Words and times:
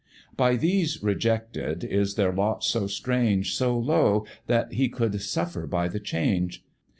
By 0.35 0.55
these 0.55 1.03
rejected, 1.03 1.83
is 1.83 2.15
their 2.15 2.33
lot 2.33 2.63
so 2.63 2.87
strange, 2.87 3.55
So 3.55 3.77
low! 3.77 4.25
that 4.47 4.73
he 4.73 4.89
could 4.89 5.21
suffer 5.21 5.67
by 5.67 5.89
the 5.89 5.99
change? 5.99 6.63